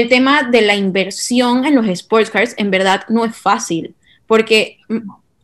[0.00, 3.94] el tema de la inversión en los sports cards en verdad no es fácil,
[4.26, 4.78] porque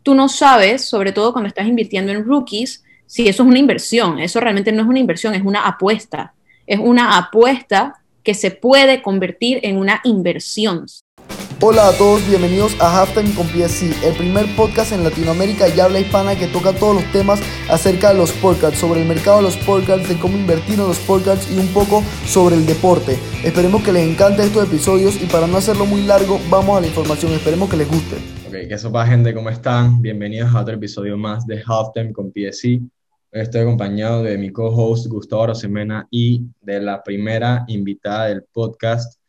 [0.02, 4.18] tú no sabes, sobre todo cuando estás invirtiendo en rookies, si eso es una inversión.
[4.18, 6.34] Eso realmente no es una inversión, es una apuesta.
[6.66, 10.86] Es una apuesta que se puede convertir en una inversión.
[11.64, 16.00] Hola a todos, bienvenidos a Halftime con PSC, el primer podcast en Latinoamérica y habla
[16.00, 17.40] hispana que toca todos los temas
[17.70, 20.98] acerca de los podcasts, sobre el mercado de los podcasts, de cómo invertir en los
[20.98, 23.16] podcasts y un poco sobre el deporte.
[23.44, 26.88] Esperemos que les encante estos episodios y para no hacerlo muy largo, vamos a la
[26.88, 28.16] información, esperemos que les guste.
[28.48, 29.32] Ok, ¿qué sopa gente?
[29.32, 30.02] ¿Cómo están?
[30.02, 32.80] Bienvenidos a otro episodio más de Halftime con PSC.
[33.30, 39.21] Estoy acompañado de mi co-host Gustavo Rosemena y de la primera invitada del podcast,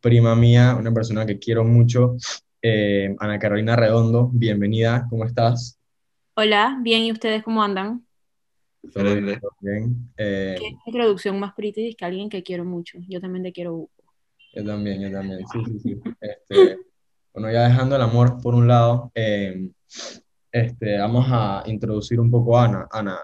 [0.00, 2.16] prima mía, una persona que quiero mucho,
[2.62, 4.30] eh, Ana Carolina Redondo.
[4.32, 5.78] Bienvenida, ¿cómo estás?
[6.34, 8.06] Hola, bien, ¿y ustedes cómo andan?
[8.94, 9.40] Todo bien.
[9.60, 10.12] bien.
[10.16, 12.98] Eh, ¿Qué introducción más pretty que alguien que quiero mucho?
[13.08, 13.90] Yo también te quiero.
[14.54, 16.00] Yo también, yo también, sí, sí, sí.
[16.20, 16.78] Este,
[17.34, 19.68] bueno, ya dejando el amor por un lado, eh,
[20.50, 22.88] este, vamos a introducir un poco a Ana.
[22.90, 23.18] Ana,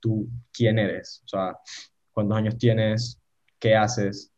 [0.00, 1.20] ¿tú quién eres?
[1.26, 1.58] O sea,
[2.10, 3.20] ¿cuántos años tienes?
[3.58, 4.32] ¿Qué haces?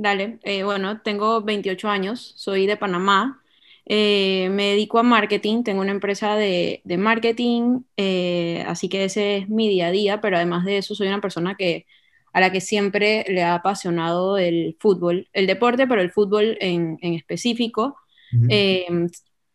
[0.00, 3.42] Dale, eh, bueno, tengo 28 años, soy de Panamá,
[3.84, 9.50] eh, me dedico a marketing, tengo una empresa de, marketing, eh, así que ese es
[9.50, 11.84] mi día a día, pero además de eso soy una persona que,
[12.32, 16.96] a la que siempre le ha apasionado el fútbol, el deporte, pero el fútbol en,
[17.02, 17.98] específico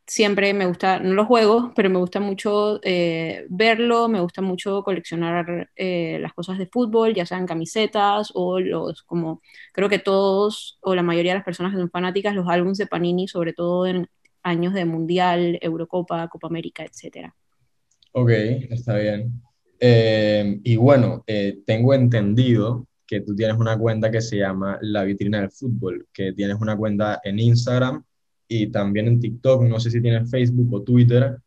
[0.07, 4.83] siempre me gusta, no los juego, pero me gusta mucho eh, verlo, me gusta mucho
[4.83, 9.41] coleccionar eh, las cosas de fútbol, ya sean camisetas o los, como
[9.73, 12.87] creo que todos o la mayoría de las personas que son fanáticas, los álbumes de
[12.87, 14.07] Panini, sobre todo en
[14.43, 17.31] años de Mundial, Eurocopa, Copa América, etc.
[18.11, 19.41] Ok, está bien.
[19.79, 21.23] Eh, y bueno,
[21.65, 26.33] tengo entendido que tú tienes una cuenta que se llama La Vitrina del Fútbol, que
[26.33, 28.03] tienes una cuenta en Instagram
[28.47, 29.63] y también en TikTok.
[29.63, 31.37] No sé si tienes Facebook o Twitter.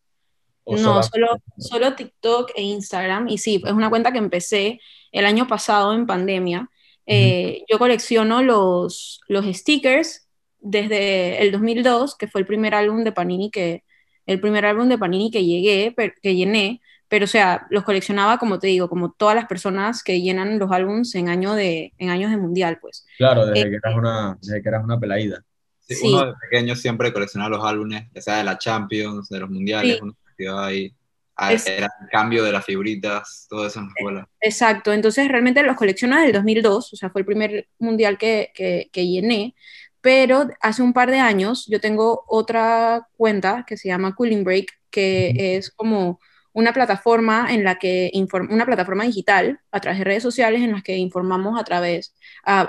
[0.67, 3.29] no, solo, solo TikTok e Instagram.
[3.29, 4.81] Y sí, es una cuenta que empecé
[5.13, 6.69] el año pasado en pandemia.
[7.07, 10.29] Eh, yo colecciono los, los stickers
[10.61, 13.85] desde el 2002, que fue el primer álbum de Panini que,
[14.27, 18.59] el primer álbum de Panini que llegué, que llené, pero o sea, los coleccionaba, como
[18.59, 22.31] te digo, como todas las personas que llenan los álbums en, año de, en años
[22.31, 23.07] de mundial, pues.
[23.17, 25.43] Claro, desde, que, eras una, desde que eras una peladita.
[25.89, 29.51] Sí, Uno de pequeño siempre coleccionaba los álbumes, ya sea de la Champions, de los
[29.51, 30.95] mundiales, uno se ahí.
[31.41, 34.29] Era el cambio de las figuritas, todo eso en la escuela.
[34.41, 38.51] Exacto, entonces realmente los colecciono desde el 2002, o sea, fue el primer mundial que,
[38.55, 39.55] que, que llené,
[40.01, 44.67] pero hace un par de años yo tengo otra cuenta que se llama Cooling Break,
[44.91, 46.19] que es como
[46.59, 48.11] una plataforma en la que
[48.51, 52.17] una plataforma digital a través de redes sociales en las que informamos a través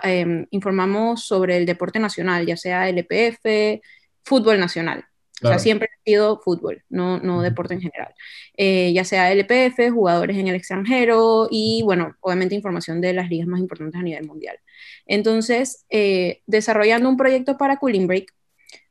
[0.03, 3.81] em, informamos sobre el deporte nacional, ya sea LPF,
[4.23, 5.05] fútbol nacional.
[5.41, 8.13] O sea, siempre ha sido fútbol, no, no deporte en general.
[8.57, 13.47] Eh, ya sea LPF, jugadores en el extranjero y, bueno, obviamente información de las ligas
[13.47, 14.59] más importantes a nivel mundial.
[15.07, 18.33] Entonces, eh, desarrollando un proyecto para Cooling Break,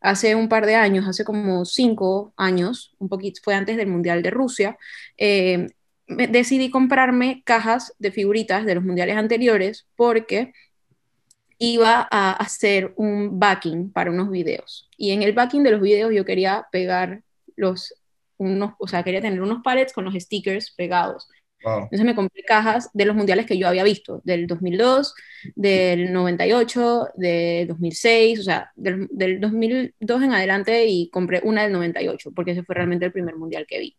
[0.00, 4.22] hace un par de años, hace como cinco años, un poquito, fue antes del Mundial
[4.22, 4.78] de Rusia,
[5.16, 5.68] eh,
[6.06, 10.52] decidí comprarme cajas de figuritas de los mundiales anteriores porque
[11.58, 14.88] iba a hacer un backing para unos videos.
[14.96, 17.22] Y en el backing de los videos yo quería pegar
[17.56, 17.94] los,
[18.36, 21.28] unos, o sea, quería tener unos pallets con los stickers pegados.
[21.60, 25.14] Entonces me compré cajas de los mundiales que yo había visto, del 2002,
[25.56, 32.30] del 98, del 2006, o sea, del, 2002 en adelante y compré una del 98,
[32.34, 33.96] porque ese fue realmente el primer mundial que vi.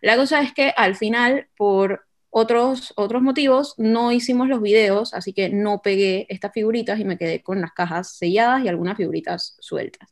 [0.00, 5.32] La cosa es que al final, por otros, otros motivos, no hicimos los videos, así
[5.32, 9.56] que no pegué estas figuritas y me quedé con las cajas selladas y algunas figuritas
[9.60, 10.08] sueltas.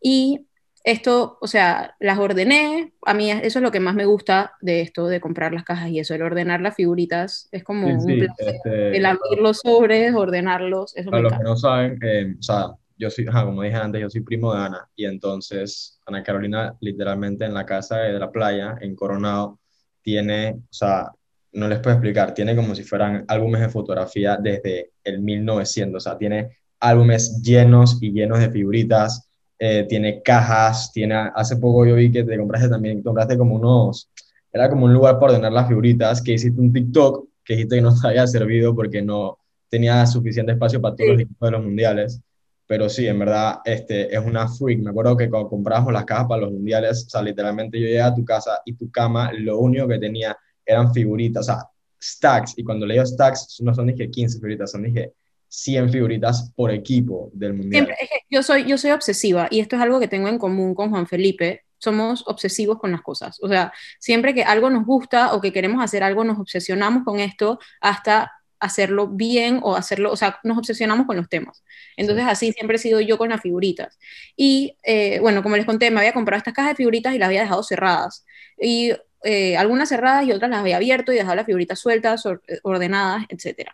[0.00, 0.46] Y
[0.82, 4.80] esto, o sea, las ordené, a mí eso es lo que más me gusta de
[4.80, 8.54] esto, de comprar las cajas y eso, el ordenar las figuritas, es como un placer,
[8.54, 12.70] este, el abrir los sobres, ordenarlos, eso Para los que no saben, eh, o sea,
[12.96, 17.44] yo soy, como dije antes, yo soy primo de Ana, y entonces Ana Carolina, literalmente
[17.44, 19.58] en la casa de la playa, en Coronado,
[20.02, 21.10] tiene, o sea,
[21.52, 26.00] no les puedo explicar, tiene como si fueran álbumes de fotografía desde el 1900, o
[26.08, 29.29] sea, tiene álbumes llenos y llenos de figuritas,
[29.62, 34.08] eh, tiene cajas, tiene, hace poco yo vi que te compraste también, compraste como unos,
[34.50, 37.82] era como un lugar para ordenar las figuritas, que hiciste un TikTok, que dijiste que
[37.82, 41.62] no te había servido porque no tenía suficiente espacio para todos los equipos de los
[41.62, 42.22] mundiales,
[42.66, 46.26] pero sí, en verdad, este, es una freak, me acuerdo que cuando comprábamos las cajas
[46.26, 49.58] para los mundiales, o sea, literalmente yo llegué a tu casa y tu cama, lo
[49.58, 50.34] único que tenía
[50.64, 51.68] eran figuritas, o sea,
[52.02, 55.12] stacks, y cuando leo stacks, no son, dije, 15 figuritas, son, dije,
[55.50, 57.86] 100 figuritas por equipo del mundial.
[57.86, 60.90] Siempre, yo, soy, yo soy obsesiva y esto es algo que tengo en común con
[60.90, 61.64] Juan Felipe.
[61.78, 63.38] Somos obsesivos con las cosas.
[63.42, 67.18] O sea, siempre que algo nos gusta o que queremos hacer algo, nos obsesionamos con
[67.18, 71.64] esto hasta hacerlo bien o hacerlo, o sea, nos obsesionamos con los temas.
[71.96, 73.98] Entonces así siempre he sido yo con las figuritas.
[74.36, 77.26] Y eh, bueno, como les conté, me había comprado estas cajas de figuritas y las
[77.26, 78.24] había dejado cerradas.
[78.60, 78.92] Y
[79.24, 82.22] eh, algunas cerradas y otras las había abierto y dejado las figuritas sueltas,
[82.62, 83.70] ordenadas, etc.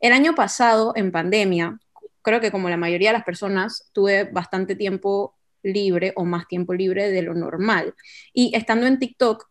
[0.00, 1.78] El año pasado, en pandemia,
[2.22, 6.74] creo que como la mayoría de las personas, tuve bastante tiempo libre o más tiempo
[6.74, 7.94] libre de lo normal.
[8.32, 9.48] Y estando en TikTok,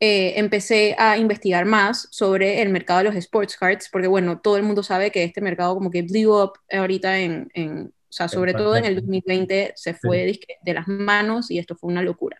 [0.00, 4.56] eh, empecé a investigar más sobre el mercado de los sports cards, porque bueno, todo
[4.56, 8.28] el mundo sabe que este mercado como que blew up ahorita en, en o sea,
[8.28, 12.38] sobre todo en el 2020 se fue de las manos y esto fue una locura.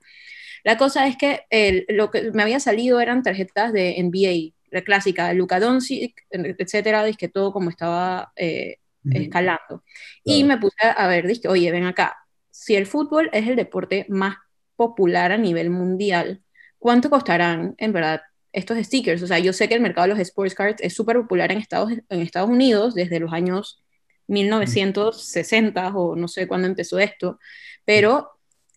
[0.65, 1.45] La cosa es que
[1.89, 7.29] lo que me había salido eran tarjetas de NBA, la clásica, Luka Doncic, etcétera, que
[7.29, 8.79] todo como estaba eh,
[9.11, 9.85] escalando.
[10.25, 12.17] Y me puse a ver, dije, oye, ven acá,
[12.51, 14.37] si el fútbol es el deporte más
[14.77, 16.43] popular a nivel mundial,
[16.79, 18.23] ¿cuánto costarán en verdad
[18.53, 19.23] estos stickers?
[19.23, 21.59] O sea, yo sé que el mercado de los sports cards es súper popular en
[21.59, 23.83] Estados, en Estados Unidos desde los años
[24.29, 27.39] 1960 o no sé cuándo empezó esto,
[27.85, 28.31] pero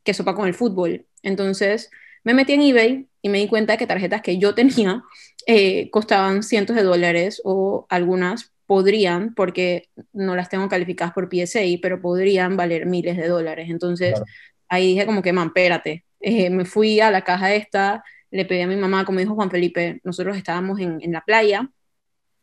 [0.04, 1.06] que sopa con el fútbol.
[1.24, 1.90] Entonces
[2.24, 5.03] me metí en eBay y me di cuenta que tarjetas que yo tenía
[5.47, 11.59] eh, costaban cientos de dólares o algunas podrían, porque no las tengo calificadas por PSA,
[11.81, 13.69] pero podrían valer miles de dólares.
[13.69, 14.21] Entonces
[14.69, 18.62] ahí dije como que, man, espérate, eh, me fui a la caja esta, le pedí
[18.62, 21.69] a mi mamá, como dijo Juan Felipe, nosotros estábamos en, en la playa,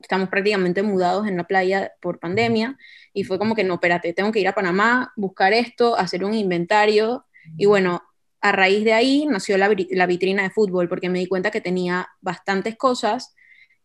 [0.01, 2.77] estamos prácticamente mudados en la playa por pandemia,
[3.15, 6.35] y fue como que, no, espérate, tengo que ir a Panamá, buscar esto, hacer un
[6.35, 7.25] inventario,
[7.57, 8.03] y bueno,
[8.41, 11.61] a raíz de ahí nació la, la, vitrina de fútbol, porque me di cuenta que
[11.61, 13.35] tenía bastantes cosas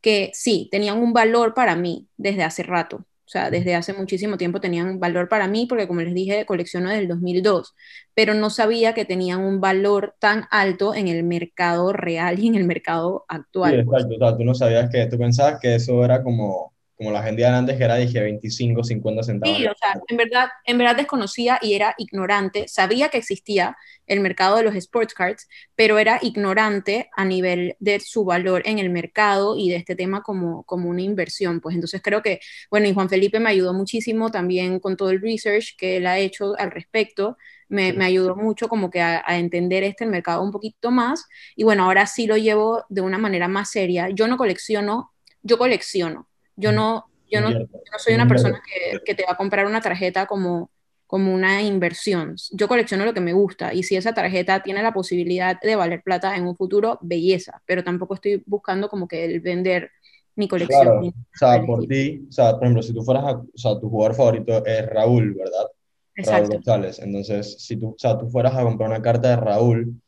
[0.01, 3.05] que sí, tenían un valor para mí desde hace rato.
[3.25, 6.89] O sea, desde hace muchísimo tiempo tenían valor para mí, porque como les dije, colecciono
[6.89, 7.73] desde el 2002,
[8.13, 12.55] pero no sabía que tenían un valor tan alto en el mercado real y en
[12.55, 13.85] el mercado actual.
[13.85, 14.03] Pues.
[14.03, 14.15] exacto.
[14.15, 16.72] O sea, tú no sabías que, tú pensabas que eso era como
[17.03, 19.57] como la vendían antes, que era, dije, 25, 50 centavos.
[19.57, 22.67] Sí, o sea, en verdad, en verdad desconocía y era ignorante.
[22.69, 23.75] Sabía que existía
[24.07, 28.79] el mercado de los sports cards, pero era ignorante a nivel de su valor en
[28.79, 31.59] el mercado y de este tema como, como una inversión.
[31.59, 32.39] Pues entonces creo que,
[32.71, 36.19] bueno, y Juan Felipe me ayudó muchísimo también con todo el research que él ha
[36.19, 37.37] hecho al respecto.
[37.69, 41.63] Me, me, ayudó mucho como que a, a, entender este mercado un poquito más y
[41.63, 44.09] bueno, ahora sí lo llevo de una manera más seria.
[44.09, 45.11] Yo no colecciono,
[45.41, 47.67] yo colecciono, yo no, yo no, no
[47.97, 50.69] soy una persona que, que, te va a comprar una tarjeta como,
[51.07, 52.35] como una inversión.
[52.51, 56.01] Yo colecciono lo que me gusta y si esa tarjeta tiene la posibilidad de valer
[56.03, 59.91] plata en un futuro, belleza, pero tampoco estoy buscando como que el vender
[60.35, 60.81] mi colección.
[60.81, 63.79] Claro, o sea, por ti, o sea, por ejemplo, si tú fueras, a, o sea,
[63.79, 65.67] tu jugador favorito es Raúl, ¿verdad?
[66.15, 66.43] Exacto.
[66.43, 66.99] Raúl González.
[66.99, 70.01] Entonces, si tú, o sea, tú fueras a comprar una carta de Raúl,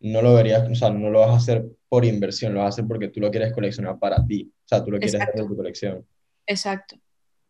[0.00, 2.84] no lo verías, o sea, no lo vas a hacer por inversión, lo a hacer
[2.86, 5.32] porque tú lo quieres coleccionar para ti, o sea, tú lo quieres Exacto.
[5.32, 6.06] hacer en tu colección.
[6.46, 6.96] Exacto.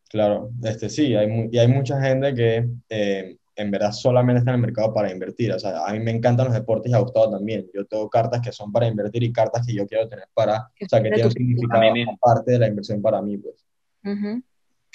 [0.09, 4.57] Claro, este, sí, hay, y hay mucha gente que eh, en verdad solamente está en
[4.57, 7.31] el mercado para invertir, o sea, a mí me encantan los deportes y ha gustado
[7.33, 10.71] también, yo tengo cartas que son para invertir y cartas que yo quiero tener para,
[10.81, 11.83] o sea, que tienen significado
[12.21, 13.67] parte de la inversión para mí, pues.
[14.05, 14.43] Uh -huh.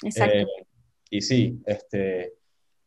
[0.02, 0.36] Exacto.
[0.38, 0.46] Eh,
[1.10, 2.32] y sí, este,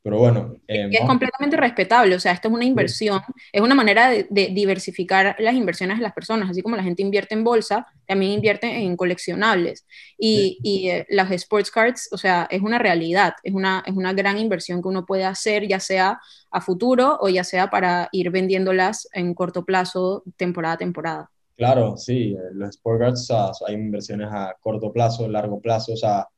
[0.07, 0.55] pero bueno.
[0.69, 3.33] Eh, es completamente respetable, o sea, esto es una inversión, sí.
[3.51, 7.01] es una manera de, de, diversificar las inversiones de las personas, así como la gente
[7.01, 9.85] invierte en bolsa, también invierte en coleccionables.
[10.17, 10.59] Y, sí.
[10.63, 14.37] y eh, las sports cards, o sea, es una realidad, es una, es una gran
[14.37, 16.21] inversión que uno puede hacer, ya sea
[16.51, 21.31] a futuro o ya sea para ir vendiéndolas en corto plazo, temporada a temporada.
[21.57, 25.91] Claro, sí, eh, los sport cards, o sea, hay inversiones a corto plazo, largo plazo,
[25.91, 26.29] o sea,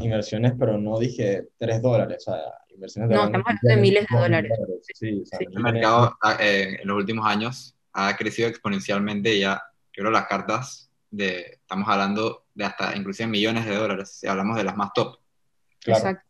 [0.00, 2.42] inversiones, pero no dije 3 dólares, o sea,
[2.78, 4.52] inversiones de No, estamos hablando de miles de dólares.
[4.94, 5.46] Sí, o sea, sí.
[5.50, 10.90] El mercado eh, en los últimos años ha crecido exponencialmente y ya, creo las cartas
[11.10, 15.18] de, estamos hablando de hasta inclusive millones de dólares, si hablamos de las más top.
[15.80, 15.98] Claro.
[15.98, 16.28] Exacto.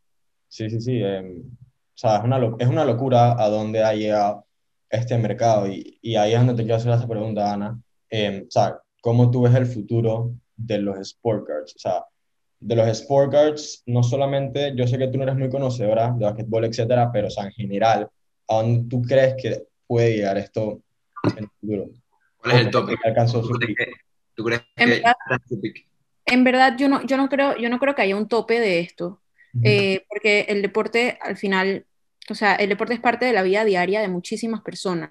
[0.49, 1.01] Sí, sí, sí.
[1.03, 4.47] Eh, o sea, es una, es una locura a dónde ha llegado
[4.89, 7.79] este mercado y, y ahí es donde te quiero hacer esa pregunta, Ana.
[8.11, 11.75] Eh, o sea, ¿cómo tú ves el futuro de los sport cards?
[11.77, 12.05] O sea,
[12.61, 16.25] de los sport cards, no solamente, yo sé que tú no eres muy conocedora de
[16.25, 18.09] basquetbol, etcétera, pero o sea, en general,
[18.49, 20.81] ¿a dónde tú crees que puede llegar esto
[21.25, 21.91] en el futuro?
[22.39, 22.95] ¿Cuál es el tope?
[23.05, 23.93] Alcanzó ¿Tú, crees que,
[24.35, 25.17] ¿Tú crees que en verdad,
[26.27, 28.81] en verdad yo, no, yo, no creo, yo no creo que haya un tope de
[28.81, 29.21] esto,
[29.55, 29.63] uh -huh.
[29.65, 31.87] eh, porque el deporte al final,
[32.29, 35.11] o sea, el deporte es parte de la vida diaria de muchísimas personas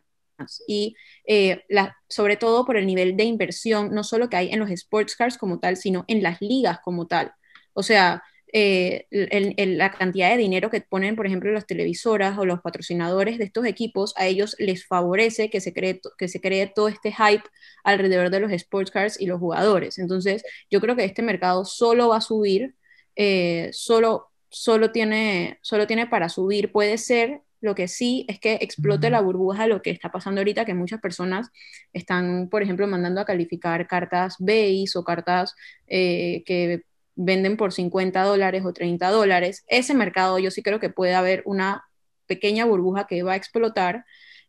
[0.67, 1.63] y eh,
[2.08, 5.38] sobre todo por el nivel de inversión, no solo que hay en los sports cars
[5.38, 7.34] como tal, sino en las ligas como tal.
[7.74, 12.62] O sea, eh, la cantidad de dinero que ponen, por ejemplo, las televisoras o los
[12.62, 16.88] patrocinadores de estos equipos, a ellos les favorece que se cree, que se cree todo
[16.88, 17.44] este hype
[17.84, 19.98] alrededor de los sports cars y los jugadores.
[19.98, 22.75] Entonces, yo creo que este mercado solo va a subir,
[23.15, 26.72] eh, solo, solo, tiene, solo tiene para subir.
[26.72, 30.42] Puede ser, lo que sí es que explote la burbuja de lo que está pasando
[30.42, 31.50] ahorita, que muchas personas
[31.94, 35.56] están, por ejemplo, mandando a calificar cartas base o cartas
[35.88, 36.84] eh, que
[37.16, 39.64] venden por 50 dólares o 30 dólares.
[39.68, 41.84] Ese mercado yo sí creo que puede haber una
[42.28, 44.06] pequeña burbuja que va a explotar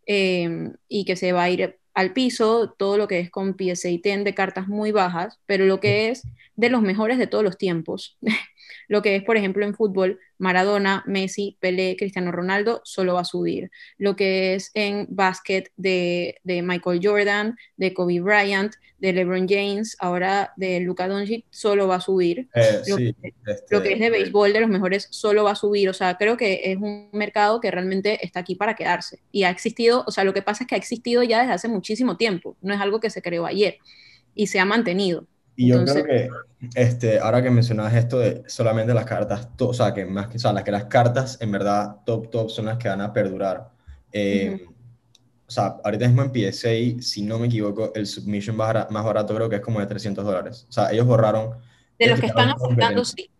[0.06, 3.88] eh, y que se va a ir al piso, todo lo que es con PSA
[3.88, 6.22] 10 de cartas muy bajas, pero lo que es
[6.54, 8.18] de los mejores de todos los tiempos.
[8.88, 13.24] lo que es, por ejemplo, en fútbol, Maradona, Messi, Pelé, Cristiano Ronaldo, solo va a
[13.24, 13.70] subir.
[13.98, 19.96] Lo que es en básquet de, de Michael Jordan, de Kobe Bryant, de LeBron James,
[20.00, 22.48] ahora de Luka Doncic, solo va a subir.
[22.54, 25.52] Eh, Lo, sí, que, este, lo que es de béisbol de los mejores solo va
[25.52, 25.88] a subir.
[25.88, 29.20] O sea, creo que es un mercado que realmente está aquí para quedarse.
[29.30, 31.68] Y ha existido, o sea, lo que pasa es que ha existido ya desde hace
[31.68, 32.56] muchísimo tiempo.
[32.60, 33.78] No es algo que se creó ayer
[34.34, 35.26] y se ha mantenido.
[35.60, 36.30] Y yo Entonces- creo
[36.70, 40.28] que, este, ahora que mencionabas esto de solamente las cartas, to- o sea, que más
[40.28, 43.00] que, o sea, las que las cartas en verdad top top son las que van
[43.00, 43.68] a perdurar.
[44.12, 44.64] Eh,
[45.46, 49.02] O sea, ahorita mismo en PSA, si no me equivoco, el submission más bara- más
[49.02, 50.66] barato creo que es como de 300 dólares.
[50.68, 51.52] O sea, ellos borraron...
[51.98, 53.30] De los que están aceptando, sí.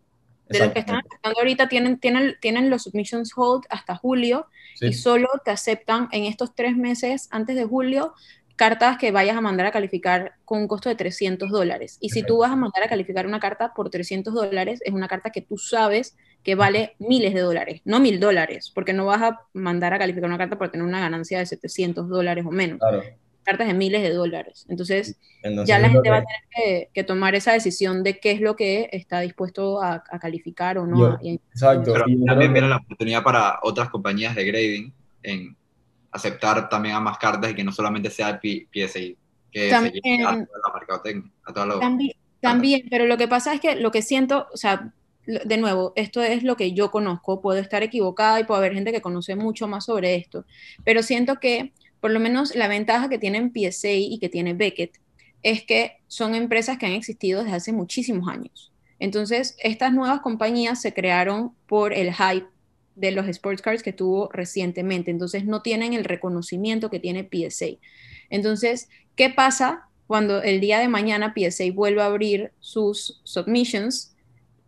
[0.48, 4.46] De los que están aceptando ahorita tienen, tienen, tienen los submissions hold hasta julio
[4.76, 4.86] Sí.
[4.86, 8.14] y solo te aceptan en estos tres meses antes de julio
[8.58, 11.96] cartas que vayas a mandar a calificar con un costo de 300 dólares.
[12.00, 15.06] Y si tú vas a mandar a calificar una carta por 300 dólares, es una
[15.08, 19.22] carta que tú sabes que vale miles de dólares, no mil dólares, porque no vas
[19.22, 22.78] a mandar a calificar una carta por tener una ganancia de 700 dólares o menos.
[22.80, 23.02] Claro.
[23.44, 24.66] Cartas de miles de dólares.
[24.68, 26.42] Entonces, Entonces, ya la gente va a que- tener
[26.82, 30.78] que, que tomar esa decisión de qué es lo que está dispuesto a, a calificar
[30.78, 30.98] o no.
[31.22, 31.92] Yo- Exacto.
[31.92, 35.56] Pero también que- viene la oportunidad para otras compañías de grading en
[36.10, 39.16] aceptar también a más cartas y que no solamente sea el PSI,
[39.50, 40.46] que También- se a toda
[40.88, 44.46] la a toda la- También, también, pero lo que pasa es que lo que siento,
[44.52, 44.92] o sea,
[45.26, 48.92] de nuevo, esto es lo que yo conozco, puedo estar equivocada y puede haber gente
[48.92, 50.44] que conoce mucho más sobre esto,
[50.84, 54.98] pero siento que por lo menos la ventaja que tienen PSA y que tiene Beckett
[55.42, 58.72] es que son empresas que han existido desde hace muchísimos años.
[59.00, 62.46] Entonces, estas nuevas compañías se crearon por el hype
[62.98, 67.78] de los sports cards que tuvo recientemente, entonces no tienen el reconocimiento que tiene PSA.
[68.30, 74.14] Entonces, ¿qué pasa cuando el día de mañana PSA vuelva a abrir sus submissions?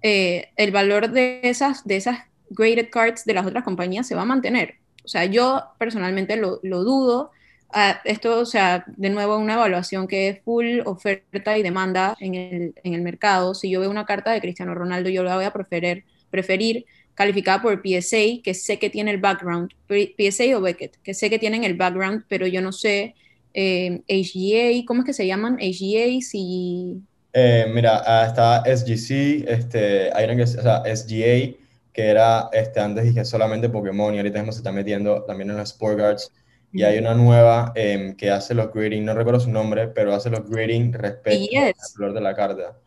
[0.02, 2.20] Eh, el valor de esas, de esas
[2.50, 4.76] graded cards de las otras compañías se va a mantener.
[5.04, 7.30] O sea, yo personalmente lo, lo dudo.
[7.72, 12.34] Ah, esto, o sea, de nuevo, una evaluación que es full oferta y demanda en
[12.34, 13.54] el, en el mercado.
[13.54, 16.86] Si yo veo una carta de Cristiano Ronaldo, yo la voy a preferir, preferir
[17.20, 21.38] calificada por PSA, que sé que tiene el background, PSA o Beckett, que sé que
[21.38, 23.14] tienen el background, pero yo no sé
[23.54, 25.56] eh, HGA, ¿cómo es que se llaman?
[25.58, 27.02] HGA, si...
[27.32, 31.56] Eh, mira, ah, está SGC, este, hay una que, o sea, SGA,
[31.92, 35.56] que era, este, antes dije solamente Pokémon y ahorita mismo se está metiendo también en
[35.58, 36.32] los Sport Guards.
[36.72, 40.30] Y hay una nueva em, que hace los grading, no recuerdo su nombre, pero hace
[40.30, 41.74] los grading respecto Yes.
[41.78, 42.78] al color de la carta.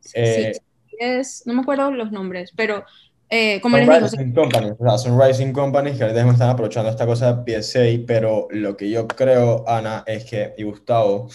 [0.00, 2.84] Sí, Eh, sí, es, no me acuerdo los nombres, pero
[3.30, 6.02] eh, como les Son digo, o sea, Rising Companies, o sea, son Rising Companies que
[6.04, 10.24] ahorita mismo están aprovechando esta cosa de PSA, pero lo que yo creo, Ana, es
[10.24, 11.28] que, y Gustavo,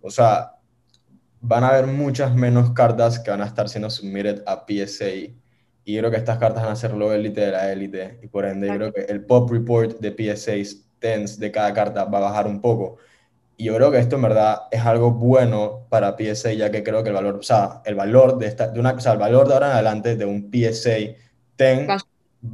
[0.00, 0.52] o sea,
[1.40, 5.34] van a haber muchas menos cartas que van a estar siendo submitted a PSA.
[5.84, 8.18] Y yo creo que estas cartas van a ser lo élite de la élite.
[8.22, 10.54] Y por ende, yo creo que el pop report de PSA
[10.98, 12.96] tens de cada carta va a bajar un poco.
[13.56, 17.02] Y yo creo que esto en verdad es algo bueno para PSA, ya que creo
[17.02, 19.46] que el valor, o sea, el valor de esta, de una, o sea, el valor
[19.48, 21.14] de ahora en adelante de un PSA
[21.58, 21.88] 10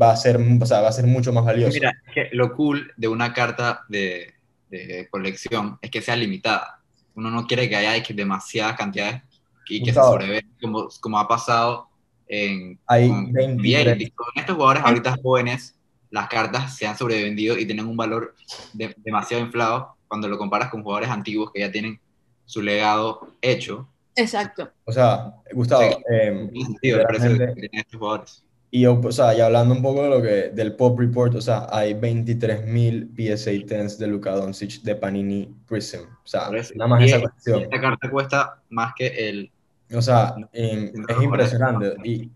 [0.01, 1.75] Va- a ser, o sea, va a ser mucho más valioso.
[1.75, 4.33] Mira, es que lo cool de una carta de,
[4.71, 6.81] de colección es que sea limitada.
[7.15, 9.21] Uno no quiere que haya que demasiadas cantidades
[9.69, 10.13] y que se Gustavo.
[10.13, 11.89] sobrevenda, como, como ha pasado
[12.27, 13.97] en, Hay con 23.
[13.99, 14.11] NBA.
[14.15, 15.75] Con estos jugadores ahorita jóvenes,
[16.11, 18.35] las cartas se han sobrevendido y tienen un valor
[18.73, 22.01] de- demasiado inflado cuando lo comparas con jugadores antiguos que ya tienen
[22.47, 23.89] su legado hecho.
[24.15, 24.71] exacto.
[24.85, 25.97] O sea, Gustavo, Sí.
[26.11, 27.31] em, Tiene sentido el precio
[27.73, 28.45] estos jugadores.
[28.75, 31.43] Y yo, o sea, ya hablando un poco de lo que, del Pop Report, o
[31.43, 36.01] sea, hay 23.000 PSA 10 de Luka Doncic de Panini Prism.
[36.25, 36.73] O sea, eso.
[36.77, 37.63] nada más Y- esa y cuestión.
[37.65, 39.51] Esta carta cuesta más que el
[39.95, 40.91] O sea, no, es
[41.23, 41.95] impresionante.
[42.03, 42.31] Y,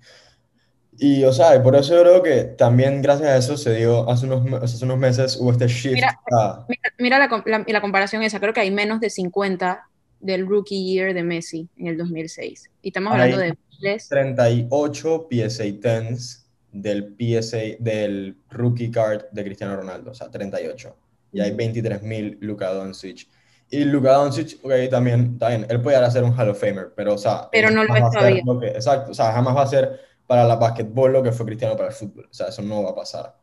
[0.98, 4.06] y, o sea, y por eso yo creo que también gracias a eso se dio,
[4.10, 5.94] hace unos, hace unos meses hubo este shift.
[5.94, 9.88] Mira, a- Mira, mira la, la- la comparación esa, creo que hay menos de 50
[10.26, 12.70] del rookie year de Messi en el 2006.
[12.82, 14.08] Y estamos Hay hablando de miles.
[14.08, 20.94] 38 PSA 10s del PSA del rookie card de Cristiano Ronaldo, o sea, 38.
[21.32, 23.28] Y hay 23.000 Luka Doncic.
[23.70, 27.18] Y Luka Doncic, ok, también, bien, él puede ser un Hall of Famer, pero, o
[27.18, 28.42] sea, Pero no lo es todavía.
[28.44, 31.46] lo que- exacto, o sea, jamás va a ser para la básquetbol lo que fue
[31.46, 32.28] Cristiano para el fútbol.
[32.30, 33.34] O sea, eso no va a pasar.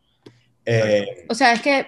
[0.66, 1.86] Eh, O sea, es que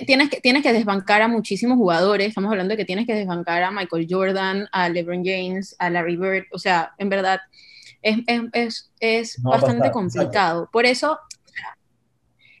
[0.00, 2.28] tienes que, tienes que desbancar a muchísimos jugadores.
[2.28, 6.16] Estamos hablando de que tienes que desbancar a Michael Jordan, a LeBron James, a Larry
[6.16, 6.44] Bird.
[6.52, 7.40] O sea, en verdad,
[8.02, 10.68] es, es, es, es No bastante complicado.
[10.72, 11.18] Por eso,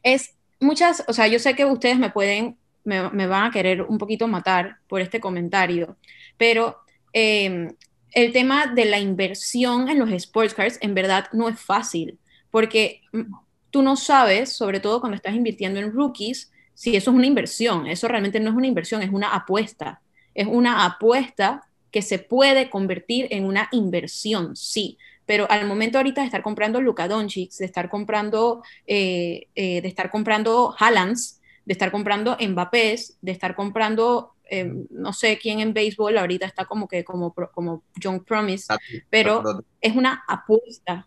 [0.02, 3.82] es muchas, o sea, yo sé que ustedes me pueden, me, me van a querer
[3.82, 5.96] un poquito matar por este comentario,
[6.36, 6.78] pero
[7.12, 7.68] eh,
[8.12, 12.18] el tema de la inversión en los sports cars en verdad no es fácil,
[12.50, 13.32] porque mm,
[13.70, 17.86] tú no sabes, sobre todo cuando estás invirtiendo en rookies, si eso es una inversión.
[17.86, 20.02] Eso realmente no es una inversión, es una apuesta.
[20.34, 24.98] Es una apuesta que se puede convertir en una inversión, sí.
[25.26, 29.88] Pero al momento ahorita de estar comprando Luka Doncic, de estar comprando, eh, eh, de
[29.88, 35.72] estar comprando Haalands, de estar comprando Mbappés, de estar comprando, eh, no sé quién en
[35.72, 38.74] béisbol ahorita está como que como, como John Promise,
[39.08, 41.06] pero es una apuesta.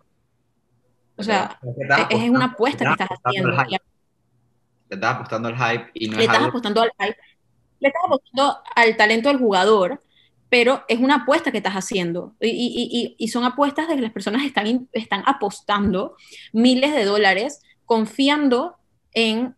[1.17, 1.59] O sea,
[2.09, 3.57] es una apuesta que estás haciendo.
[4.89, 6.49] Le estás apostando al hype y no le es estás algo...
[6.49, 7.17] apostando al hype,
[7.79, 10.03] le estás apostando al talento del jugador,
[10.49, 12.35] pero es una apuesta que estás haciendo.
[12.39, 16.15] Y, y, y, y son apuestas de que las personas están, están apostando
[16.53, 18.77] miles de dólares, confiando
[19.13, 19.55] en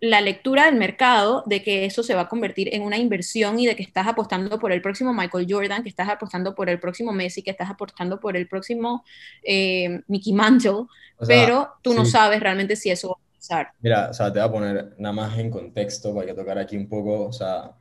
[0.00, 3.66] la lectura del mercado de que eso se va a convertir en una inversión y
[3.66, 7.12] de que estás apostando por el próximo Michael Jordan, que estás apostando por el próximo
[7.12, 9.04] Messi, que estás apostando por el próximo
[9.42, 10.88] eh, Mickey Mantle, o
[11.20, 13.18] sea, pero tú no sabes realmente si eso
[13.80, 16.76] Mira, o sea, te voy a poner nada más en contexto para que tocar aquí
[16.76, 17.72] un poco, o sea,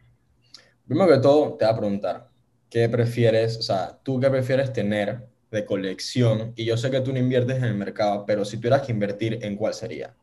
[0.85, 2.29] primero que todo te voy a preguntar,
[2.69, 6.53] ¿qué prefieres, o sea, tú qué prefieres tener de colección?
[6.55, 9.39] Y yo sé que tú no inviertes en el mercado, pero si tuvieras que invertir,
[9.43, 10.15] ¿en cuál sería?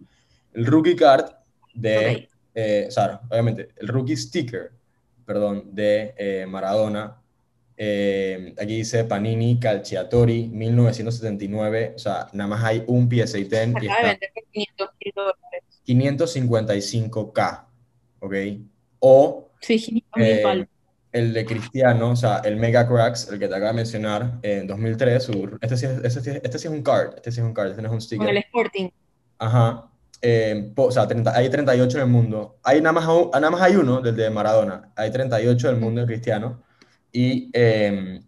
[0.52, 1.31] El rookie card
[1.75, 2.28] de, Ok.
[2.55, 4.73] eh, o sea, obviamente, el rookie sticker,
[5.25, 7.20] perdón, de eh, Maradona.
[7.79, 13.67] Eh, aquí dice Panini Calciatori 1979, o sea, nada más hay un PSA 10 Se
[13.83, 15.62] y acaba de está por 500 mil dólares.
[15.87, 17.65] 555K,
[18.21, 18.35] ¿ok?
[19.01, 20.67] O Sí, 500 mil eh,
[21.12, 24.67] el de Cristiano, o sea, el Mega Cracks, el que te acabo de mencionar, en
[24.67, 27.41] 2003, su- este, sí es, este, sí es- este sí es un card, este sí
[27.41, 28.29] es un card, este no es un Con sticker.
[28.29, 28.89] el Sporting.
[29.39, 29.89] Ajá.
[30.21, 32.59] Eh, po- o sea, 30 hay 38 en el mundo.
[32.62, 34.93] Hay nada más, nada más hay uno, del de Maradona.
[34.97, 36.62] Hay 38 del mundo de Cristiano.
[37.16, 38.20] Y eh,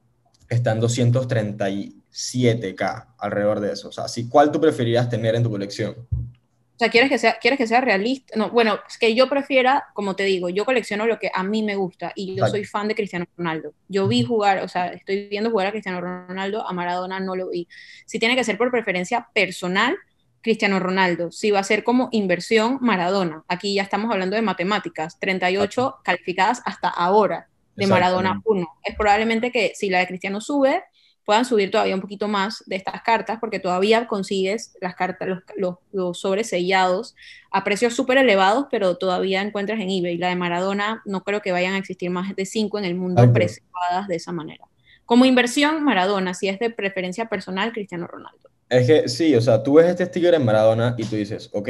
[0.49, 3.91] están 237K alrededor de eso.
[3.91, 5.95] O sea, si, ¿cuál tú preferirías tener en tu colección?
[6.11, 8.35] O sea, ¿quieres que sea, quieres que sea realista?
[8.39, 11.63] No, bueno, es que yo prefiera, como te digo, yo colecciono lo que a mí
[11.63, 13.75] me gusta y yo soy fan de Cristiano Ronaldo.
[13.89, 17.51] Yo vi jugar, o sea, estoy viendo jugar a Cristiano Ronaldo, a Maradona no lo
[17.51, 17.69] vi.
[18.07, 19.99] Si tiene que ser por preferencia personal,
[20.41, 21.31] Cristiano Ronaldo.
[21.31, 23.45] Si va a ser como inversión, Maradona.
[23.49, 27.49] Aquí ya estamos hablando de matemáticas, 38 calificadas hasta ahora
[27.79, 28.69] de Maradona 1.
[28.85, 30.83] Es probablemente que si la de Cristiano sube,
[31.25, 35.39] puedan subir todavía un poquito más de estas cartas, porque todavía consigues las cartas, los,
[35.57, 37.15] los, los sobres sellados
[37.51, 40.17] a precios súper elevados, pero todavía encuentras en eBay.
[40.17, 43.23] La de Maradona no creo que vayan a existir más de 5 en el mundo
[43.23, 43.35] Exacto.
[43.35, 44.65] preservadas de esa manera.
[45.05, 48.51] Como inversión, Maradona, si es de preferencia personal, Cristiano Ronaldo.
[48.69, 51.69] Es que sí, o sea, tú ves este sticker en Maradona y tú dices, ok,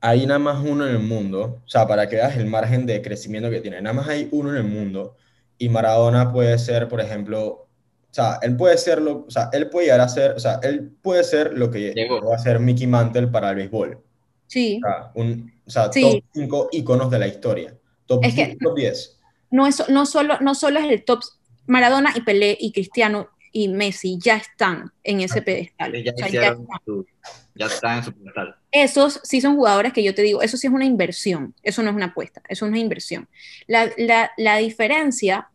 [0.00, 3.02] hay nada más uno en el mundo, o sea, para que veas el margen de
[3.02, 5.16] crecimiento que tiene, nada más hay uno en el mundo
[5.58, 9.68] y Maradona puede ser, por ejemplo, o sea, él puede ser lo, o sea, él
[9.68, 12.20] puede llegar a ser, o sea, él puede ser lo que Llegó.
[12.24, 13.98] va a ser Mickey Mantle para el béisbol.
[14.46, 16.00] Sí, O sea, un, o sea Sí.
[16.02, 17.76] top 5 íconos de la historia.
[18.06, 19.20] Top, Es que- 10, top 10.
[19.50, 21.20] no, es, no, solo, no solo es el top.
[21.66, 25.92] Maradona y Pelé y Cristiano y Messi ya están en ese pedestal.
[26.02, 26.66] Ya, O sea, ya están.
[26.86, 27.06] su-
[27.54, 28.56] ya están en su pedestal.
[28.70, 31.90] Esos sí son jugadores que yo te digo, eso sí es una inversión, eso no
[31.90, 33.28] es una apuesta, eso es una inversión.
[33.66, 35.48] La, la, la diferencia,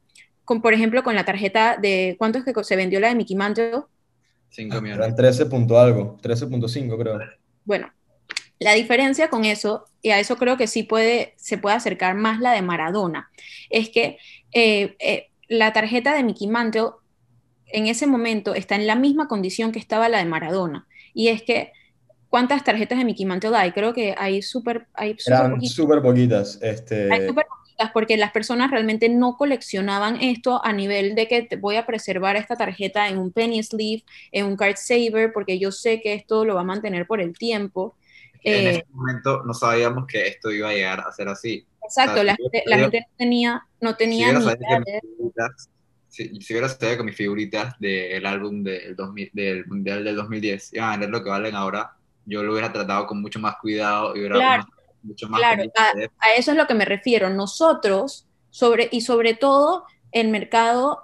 [0.45, 3.35] con, por ejemplo, con la tarjeta de, ¿cuánto es que se vendió la de Mickey
[3.35, 3.83] Mantle?
[4.49, 5.05] 5 millones.
[5.05, 7.19] Eran 13 punto algo, 13.5 creo.
[7.65, 7.91] Bueno,
[8.59, 12.39] la diferencia con eso, y a eso creo que sí puede, se puede acercar más
[12.39, 13.29] la de Maradona,
[13.69, 14.17] es que
[14.53, 16.91] eh, eh, la tarjeta de Mickey Mantle
[17.67, 20.87] en ese momento está en la misma condición que estaba la de Maradona.
[21.13, 21.73] Y es que,
[22.33, 23.71] ¿cuántas tarjetas de Mickey Mantle hay?
[23.71, 25.75] Creo que hay súper hay súper Eran poquitas.
[25.75, 26.59] súper poquitas.
[26.61, 31.43] Este, Hay súper poquitas porque las personas realmente no coleccionaban esto a nivel de que
[31.43, 35.59] te voy a preservar esta tarjeta en un penny sleeve, en un card saver, porque
[35.59, 37.95] yo sé que esto lo va a mantener por el tiempo.
[38.43, 41.65] En Eh, ese momento no sabíamos que esto iba a llegar a ser así.
[41.83, 44.45] Exacto, O sea, la, si gente, la gente no tenía, no si tenía hubiera ni
[44.45, 45.01] idea de-
[46.07, 50.71] si, si hubiera sabido que mis figuritas del álbum del, 2000, del Mundial del 2010
[50.73, 51.91] iban a valer lo que valen ahora,
[52.25, 54.65] yo lo hubiera tratado con mucho más cuidado y hubiera Claro,
[55.01, 55.63] mucho más Claro,
[56.19, 57.29] a eso es lo que me refiero.
[57.29, 61.03] Nosotros, sobre, y sobre todo el mercado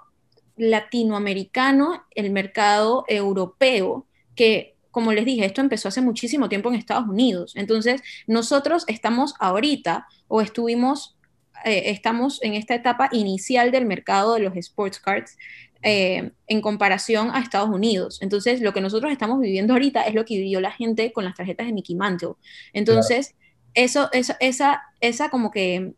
[0.56, 7.08] latinoamericano, el mercado europeo, que como les dije, esto empezó hace muchísimo tiempo en Estados
[7.08, 7.52] Unidos.
[7.56, 11.16] Entonces, nosotros estamos ahorita o estuvimos,
[11.64, 15.36] eh, estamos en esta etapa inicial del mercado de los sports cards
[15.82, 18.18] eh, en comparación a Estados Unidos.
[18.22, 21.34] Entonces, lo que nosotros estamos viviendo ahorita es lo que vivió la gente con las
[21.34, 22.34] tarjetas de Mickey Mantle.
[22.72, 23.34] Entonces,
[23.74, 25.92] eso, eso, esa, esa como que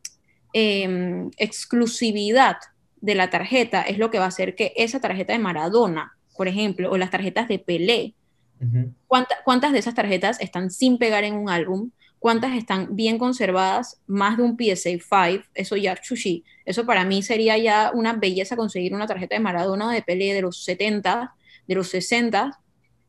[0.52, 2.56] eh, exclusividad
[3.00, 6.46] de la tarjeta es lo que va a hacer que esa tarjeta de Maradona, por
[6.48, 8.14] ejemplo, o las tarjetas de Pelé.
[9.08, 11.90] ¿cuánta- ¿cuántas de esas tarjetas están sin pegar en un álbum?
[12.22, 14.00] ¿Cuántas están bien conservadas?
[14.06, 16.44] Más de un PSA 5, eso ya chushi.
[16.64, 20.42] Eso para mí sería ya una belleza conseguir una tarjeta de Maradona de Pelé de
[20.42, 21.34] los 70,
[21.66, 22.60] de los 60,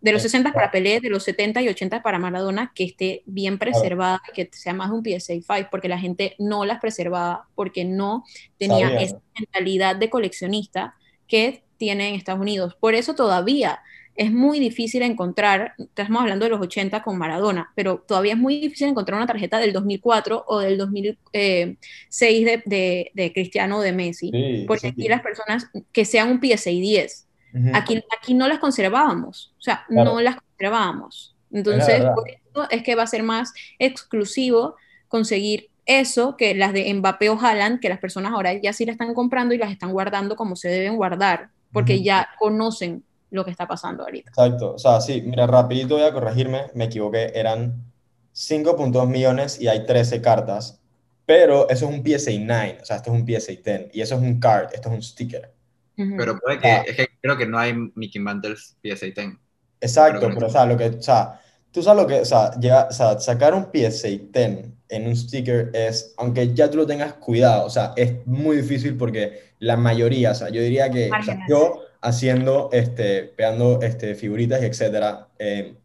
[0.02, 3.60] de los 60 para Pelé, de los 70 y 80 para Maradona, que esté bien
[3.60, 7.86] preservada, que sea más de un PSA 5, porque la gente no las preservaba, porque
[7.86, 8.24] no
[8.58, 10.96] tenía Sabía, esa mentalidad de coleccionista
[11.28, 12.76] que tiene en Estados Unidos.
[12.80, 13.80] Por eso todavía
[14.16, 18.60] es muy difícil encontrar, estamos hablando de los 80 con Maradona, pero todavía es muy
[18.62, 23.92] difícil encontrar una tarjeta del 2004 o del 2006 de, de, de Cristiano o de
[23.92, 24.88] Messi, Sí, porque sí.
[24.90, 27.70] aquí las personas que sean un PSA 10, Ujú.
[27.74, 30.14] aquí, aquí no las conservábamos, o sea, Claro.
[30.14, 31.36] no las conservábamos.
[31.52, 34.76] Entonces, por eso es que va a ser más exclusivo
[35.08, 38.94] conseguir eso que las de Mbappé o Haaland, que las personas ahora ya sí las
[38.94, 42.04] están comprando y las están guardando como se deben guardar, porque Ujú.
[42.04, 44.30] ya conocen lo que está pasando ahorita.
[44.30, 47.84] Exacto, o sea, sí, mira, rapidito voy a corregirme, me equivoqué, eran
[48.32, 50.80] 5.2 millones y hay 13 cartas,
[51.26, 54.16] pero eso es un PSA 9, o sea, esto es un PSA 10, y eso
[54.16, 55.52] es un card, esto es un sticker.
[55.98, 56.16] Ujú.
[56.18, 56.84] Pero puede que, Ah.
[56.88, 59.38] es que creo que no hay Mickey Mantles PSA 10.
[59.82, 61.40] Exacto, Pero no- o sea, lo que, o sea,
[61.72, 65.16] tú sabes lo que, o sea, llega, o sea, sacar un PSA 10 en un
[65.16, 69.76] sticker es, aunque ya tú lo tengas cuidado, o sea, es muy difícil porque la
[69.78, 74.66] mayoría, o sea, yo diría que, o sea, yo haciendo, este, pegando, este, figuritas y
[74.66, 75.76] etcétera, eh,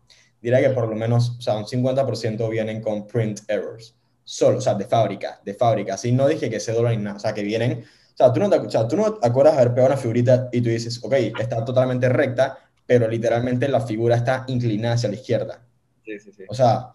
[0.42, 4.60] diría que por lo menos, o sea, un 50% vienen con print errors, solo, o
[4.60, 7.32] sea, de fábrica, de fábrica, así no dije que se doblan ni nada, o sea,
[7.32, 9.86] que vienen, o sea, tú no te, o sea, tú no te acuerdas haber pegado
[9.92, 14.94] una figurita y tú dices, ok, está totalmente recta, pero literalmente la figura está inclinada
[14.96, 15.60] hacia la izquierda.
[16.04, 16.42] Sí, sí, sí.
[16.48, 16.90] O sea,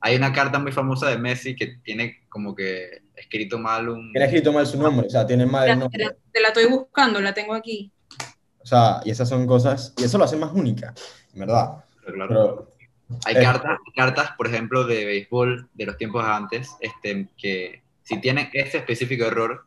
[0.00, 4.12] Hay una carta muy famosa de Messi que tiene como que escrito mal un...
[4.12, 6.16] tiene escrito mal su nombre, o sea, tiene mal el Te la, nombre.
[6.32, 7.92] te la estoy buscando, la tengo aquí.
[8.62, 10.94] O sea, y esas son cosas, y eso lo hace más única,
[11.34, 11.84] en verdad.
[12.04, 12.28] Claro.
[12.28, 12.70] Pero,
[13.24, 13.42] Hay Eh.
[13.42, 18.78] cartas, cartas, por ejemplo, de béisbol de los tiempos antes, este, que si tienen este
[18.78, 19.64] específico error,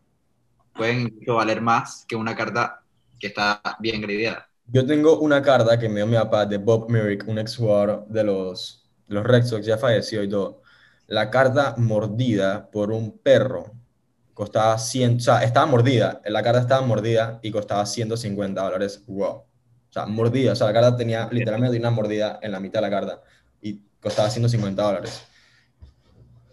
[0.73, 2.81] pueden incluso valer más que una carta
[3.19, 4.47] que está bien gradeada.
[4.67, 8.05] yo tengo una carta que me dio mi papá de Bob Merrick, un ex jugador
[8.07, 10.61] de los, de los Red Sox, ya falleció y todo.
[11.07, 13.73] La carta mordida por un perro
[14.33, 19.03] costaba 100, o sea, estaba mordida, la carta estaba mordida y costaba 150 dólares.
[19.07, 19.27] Wow.
[19.27, 19.45] O
[19.89, 22.89] sea, mordida, o sea, la carta tenía literalmente una mordida en la mitad de la
[22.89, 23.21] carta
[23.61, 25.25] y costaba 150 dólares.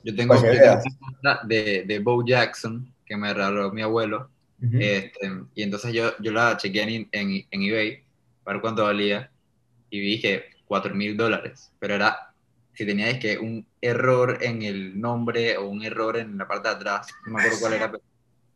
[0.04, 5.12] Yo tengo, una carta de, de Bo Jackson que me regaló mi abuelo, este,
[5.54, 8.04] y entonces yo, yo la chequeé en, en, en eBay
[8.44, 9.30] para ver cuánto valía
[9.88, 12.29] y vi que 4 mil dólares, pero era,
[12.80, 16.74] si teníais que un error en el nombre o un error en la parte de
[16.76, 18.02] atrás, no me acuerdo cuál era, pero,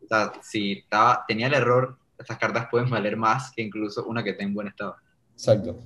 [0.03, 4.25] o sea, si estaba, tenía el error, estas cartas pueden valer más que incluso una
[4.25, 4.97] que esté en buen estado.
[5.35, 5.79] Exacto.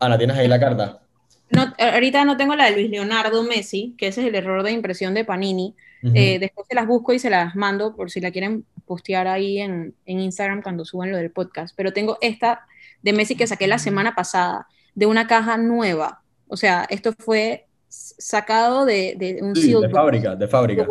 [0.00, 1.02] Ana, ¿tienes ahí la carta?
[1.50, 4.72] No, ahorita no tengo la de Luis Leonardo Messi, que ese es el error de
[4.72, 5.74] impresión de Panini.
[6.14, 9.58] Eh, después se las busco y se las mando por si la quieren postear ahí
[9.58, 11.74] en, en Instagram cuando suban lo del podcast.
[11.76, 12.66] Pero tengo esta
[13.02, 16.22] de Messi que saqué la semana pasada, de una caja nueva.
[16.48, 20.86] O sea, esto fue sacado de, de un Sí, de fábrica, de fábrica.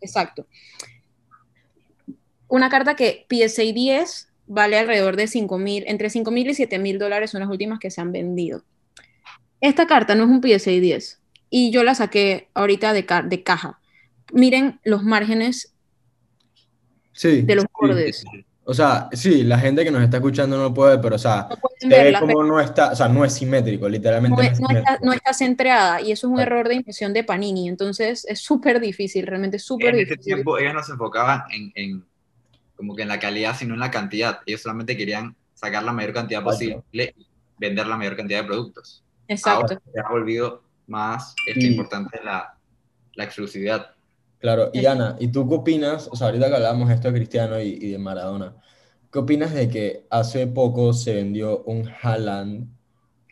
[0.00, 0.46] Exacto.
[2.48, 6.78] Una carta que PSA 10 vale alrededor de 5 mil, entre 5 mil y 7
[6.78, 8.64] mil dólares son las últimas que se han vendido.
[9.60, 11.20] Esta carta no es un PSA 10
[11.50, 13.80] y yo la saqué ahorita de, ca- de caja.
[14.32, 15.74] Miren los márgenes
[17.12, 17.42] Sí.
[17.42, 17.70] de los sí.
[17.80, 18.24] bordes.
[18.64, 21.56] O sea, sí, la gente que nos está escuchando no puede, pero o sea, No
[21.56, 24.48] pueden se ve verla, como no está, o sea, no es simétrico, literalmente no, no
[24.52, 26.52] es- no está, no está centrada y eso es un Claro.
[26.56, 27.68] error de impresión de Panini.
[27.68, 30.24] Entonces es súper difícil, realmente súper En ese difícil.
[30.34, 32.04] tiempo ellos no se enfocaban en, en
[32.76, 34.40] como que en la calidad, sino en la cantidad.
[34.46, 37.26] Ellos solamente querían sacar la mayor cantidad posible y
[37.58, 39.02] vender la mayor cantidad de productos.
[39.26, 39.60] Exacto.
[39.74, 42.54] Ahora se ha volvido más este, Y- importante la,
[43.14, 43.94] la exclusividad.
[44.40, 46.08] Claro, y Ana, ¿y tú qué opinas?
[46.10, 48.56] O sea, ahorita que hablábamos esto de Cristiano y, y de Maradona,
[49.12, 52.68] ¿qué opinas de que hace poco se vendió un Haaland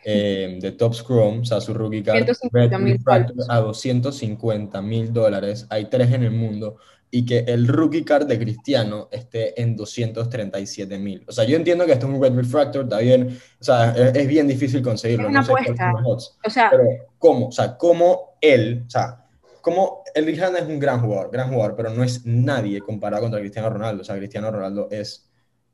[0.04, 3.50] eh, de Top Scrum, o sea, su rookie card, 150 Red mil Refractor palos.
[3.50, 5.66] a 250 mil dólares?
[5.70, 6.76] Hay tres en el mundo.
[7.10, 11.24] Y que el rookie card de Cristiano esté en 237 mil.
[11.26, 13.38] O sea, yo entiendo que esto es un Red Refractor, está bien.
[13.60, 15.24] O sea, es, es bien difícil conseguirlo.
[15.24, 15.92] Es una no sé apuesta.
[16.04, 16.38] odds.
[16.46, 16.84] O sea, Pero,
[17.18, 17.48] ¿cómo?
[17.48, 19.24] O sea, ¿cómo él, o sea,
[19.68, 23.40] cómo el Haaland es un gran jugador, gran jugador, pero no es nadie comparado contra
[23.40, 24.00] Cristiano Ronaldo.
[24.00, 25.31] O sea, Cristiano Ronaldo es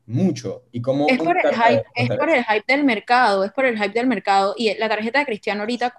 [0.07, 0.65] mucho.
[0.73, 3.77] Y cómo es por el hype, es por el hype del mercado, es por el
[3.77, 4.55] hype del mercado.
[4.57, 5.95] Y la tarjeta de Cristiano ahorita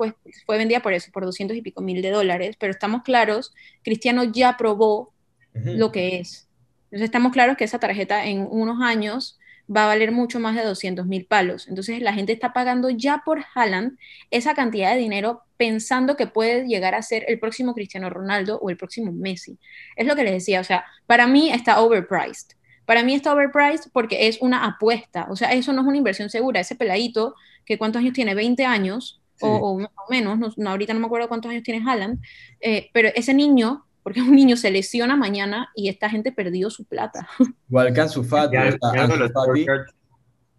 [0.45, 4.25] fue vendida por eso, por 200 y pico mil de dólares, pero estamos claros, Cristiano
[4.25, 5.13] ya probó
[5.53, 6.49] lo que es.
[6.85, 9.39] Entonces estamos claros que esa tarjeta en unos años
[9.73, 11.67] va a valer mucho más de 200 mil palos.
[11.67, 13.97] Entonces la gente está pagando ya por Haaland
[14.31, 18.69] esa cantidad de dinero pensando que puede llegar a ser el próximo Cristiano Ronaldo o
[18.69, 19.57] el próximo Messi.
[19.95, 22.55] Es lo que les decía, o sea, para mí está overpriced.
[22.85, 26.29] Para mí está overpriced porque es una apuesta, o sea, eso no es una inversión
[26.29, 26.59] segura.
[26.59, 27.33] Ese peladito,
[27.65, 29.45] que cuántos años tiene, 20 años, Sí.
[29.45, 32.21] o, o menos, no, no, ahorita no me acuerdo cuántos años tiene Haaland,
[32.61, 36.85] eh, pero ese niño, porque un niño se lesiona mañana y esta gente perdió su
[36.85, 37.27] plata.
[37.67, 39.65] Igual que Ansu Fati, Ya- o sea, ya Ansu los Fati,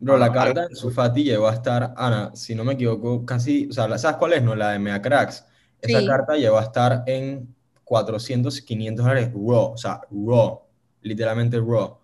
[0.00, 2.72] bro, la Ah, carta de algo- Ansu Fati llegó a estar, Ana, si no me
[2.72, 4.42] equivoco, casi, o sea, la- ¿sabes cuál es?
[4.42, 5.46] No, la de Mea Cracks.
[5.80, 6.06] Esa Sí.
[6.08, 7.54] carta llegó a estar en
[7.84, 10.62] 400, 500 dólares raw, o sea, raw,
[11.02, 11.98] literalmente raw.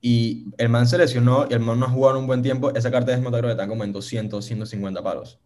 [0.00, 2.74] Y el man se lesionó y el man no ha jugado en un buen tiempo.
[2.74, 5.38] Esa carta de Desmotagro está como en 200, 150 palos.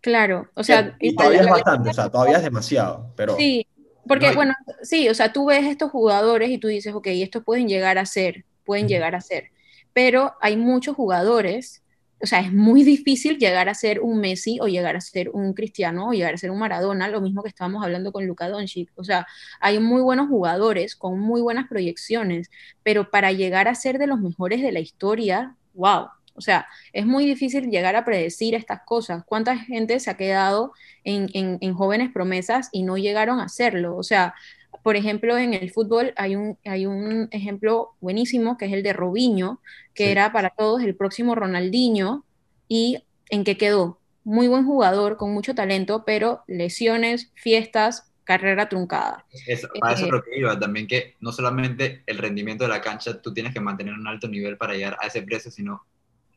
[0.00, 3.36] Claro, o sea, y igual, todavía es la- bastante, o sea, todavía es demasiado, pero
[3.36, 3.67] Sí,
[4.08, 7.44] porque No, bueno, sí, o sea, tú ves estos jugadores y tú dices, ok, estos
[7.44, 9.50] pueden llegar a ser, pueden llegar a ser,
[9.92, 11.82] pero hay muchos jugadores,
[12.20, 15.52] o sea, es muy difícil llegar a ser un Messi o llegar a ser un
[15.52, 18.90] Cristiano o llegar a ser un Maradona, lo mismo que estábamos hablando con Luka Doncic,
[18.96, 19.26] o sea,
[19.60, 22.50] hay muy buenos jugadores con muy buenas proyecciones,
[22.82, 26.08] pero para llegar a ser de los mejores de la historia, wow.
[26.38, 29.24] O sea, es muy difícil llegar a predecir estas cosas.
[29.26, 30.72] ¿Cuánta gente se ha quedado
[31.04, 33.96] en, en, en jóvenes promesas y no llegaron a hacerlo?
[33.96, 34.34] O sea,
[34.82, 38.92] por ejemplo, en el fútbol hay un, hay un ejemplo buenísimo que es el de
[38.92, 39.60] Robinho,
[39.94, 40.10] que Sí.
[40.10, 42.24] era para todos el próximo Ronaldinho
[42.68, 44.00] y en qué quedó.
[44.24, 49.26] Muy buen jugador, con mucho talento, pero lesiones, fiestas, carrera truncada.
[49.46, 52.80] Es, para eso Eh, lo que iba, también que no solamente el rendimiento de la
[52.82, 55.86] cancha, tú tienes que mantener un alto nivel para llegar a ese precio, sino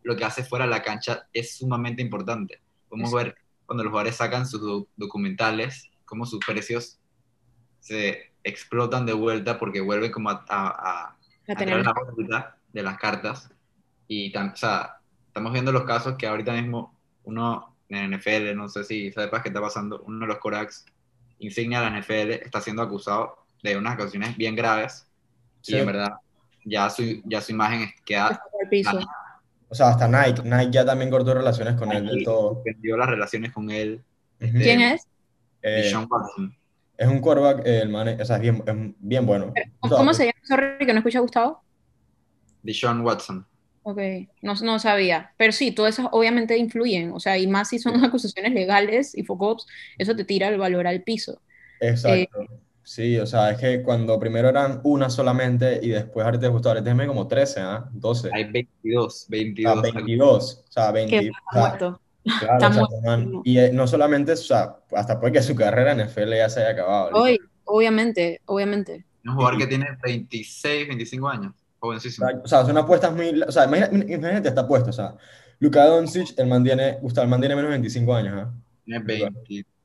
[0.03, 2.61] lo que hace fuera de la cancha es sumamente importante.
[2.89, 3.15] Podemos Sí.
[3.17, 3.35] ver
[3.65, 6.99] cuando los jugadores sacan sus do- documentales, cómo sus precios
[7.79, 12.83] se explotan de vuelta porque vuelven como a, a, a- a tener la órbita de
[12.83, 13.49] las cartas.
[14.07, 18.83] Y o sea, estamos viendo los casos que ahorita mismo uno en NFL, no sé
[18.83, 20.85] si sepas qué está pasando, uno de los Corax
[21.39, 25.07] insignia de la NFL está siendo acusado de unas acusaciones bien graves
[25.61, 25.75] Sí.
[25.75, 26.13] y en verdad
[26.65, 28.27] ya su, ya su imagen queda...
[28.61, 28.99] al piso.
[29.71, 30.43] O sea, hasta Nike.
[30.43, 32.55] Nike ya también cortó relaciones con él del todo.
[32.55, 34.03] suspendió las relaciones con él.
[34.41, 34.51] Ujú.
[34.57, 35.07] ¿Quién es?
[35.62, 36.53] Eh, Deshaun Watson.
[36.97, 39.53] es un quarterback, eh, el man, es- o sea, es bien, es bien bueno.
[39.79, 40.38] ¿Cómo, cómo se llama?
[40.43, 41.63] Sorry, que no escucha Gustavo.
[42.63, 43.45] Deshaun Watson.
[43.84, 43.97] Ok,
[44.41, 45.31] no, no sabía.
[45.38, 47.12] Pero sí, todas esas obviamente influyen.
[47.13, 49.65] O sea, y más si son acusaciones legales y FOCOPS,
[49.97, 51.41] eso te tira el valor al piso.
[51.79, 52.45] Exacto.
[52.91, 56.84] Sí, o sea, es que cuando primero eran una solamente y después ahorita gustó, ahorita
[56.84, 57.89] déjeme como 13, ¿ah?
[57.93, 58.30] 12.
[58.34, 59.82] Hay 22, O 22.
[59.82, 60.54] sea, 22.
[60.67, 61.10] O sea, 20.
[61.10, 62.01] Que o está sea, muerto.
[62.38, 65.93] claro, está o sea, Y eh, no solamente, o sea, hasta puede que su carrera
[65.93, 67.15] en NFL ya se haya acabado.
[67.15, 67.19] ahorita.
[67.21, 69.06] Hoy, obviamente, obviamente.
[69.23, 71.54] Un jugador que tiene 26, 25 años.
[71.80, 72.27] Jovencísimo.
[72.43, 73.41] O sea, son apuestas muy.
[73.41, 74.89] O sea, imagínate, imagínate esta apuesta.
[74.89, 75.15] O sea,
[75.60, 78.54] Luka Doncic, el man tiene, Gustavo, el man tiene menos de 25 años, ¿ah?
[78.84, 79.32] Tiene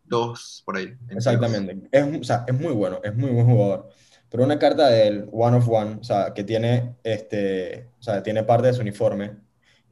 [0.08, 0.86] 22 por ahí.
[0.86, 1.16] 22.
[1.16, 1.88] Exactamente.
[1.90, 3.88] Es, o sea, es muy bueno, es muy buen jugador.
[4.28, 8.42] Pero una carta del One of One, o sea, que tiene, este, o sea, tiene
[8.42, 9.36] parte de su uniforme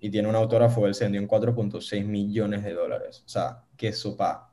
[0.00, 3.22] y tiene un autógrafo, él se vendió en 4.6 millones de dólares.
[3.24, 4.50] O sea, qué sopa.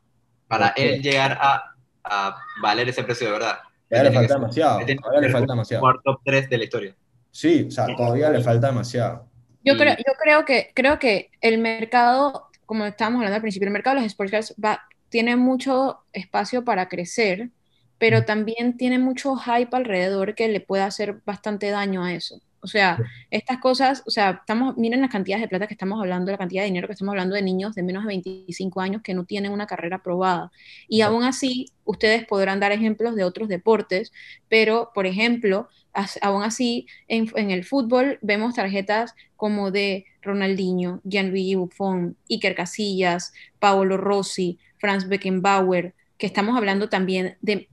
[0.47, 3.57] Para él llegar a, a valer ese precio de verdad.
[3.89, 4.85] Todavía le que falta demasiado.
[4.85, 5.81] que Todavía le falta demasiado.
[5.81, 6.95] jugador top 3 de la historia.
[7.31, 9.27] Sí, o sea, todavía le falta demasiado.
[9.63, 13.73] Yo creo, yo creo que, creo que el mercado, como estábamos hablando al principio, el
[13.73, 17.51] mercado de los sports cards va, tiene mucho espacio para crecer,
[17.99, 22.41] pero también tiene mucho hype alrededor que le puede hacer bastante daño a eso.
[22.61, 26.31] O sea, estas cosas, o sea, estamos, miren las cantidades de plata que estamos hablando,
[26.31, 29.13] la cantidad de dinero que estamos hablando de niños de menos de 25 años que
[29.13, 30.51] no tienen una carrera probada.
[30.87, 34.11] Y aún así, ustedes podrán dar ejemplos de otros deportes,
[34.47, 41.01] pero, por ejemplo, as- aún así, en, en el fútbol vemos tarjetas como de Ronaldinho,
[41.03, 47.67] Gianluigi Buffon, Iker Casillas, Paolo Rossi, Franz Beckenbauer, que estamos hablando también de